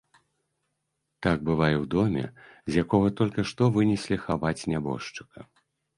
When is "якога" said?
2.85-3.07